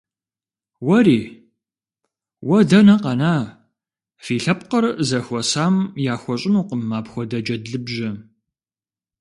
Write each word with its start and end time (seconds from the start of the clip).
Уэри? 0.87 1.21
Уэ 2.47 2.57
дэнэ 2.69 2.95
къэна, 3.03 3.33
фи 4.23 4.35
лъэпкъыр 4.43 4.85
зэхуэсам 5.07 5.75
яхуэщӀынукъым 6.13 6.83
апхуэдэ 6.97 7.37
джэдлыбжьэ. 7.45 8.09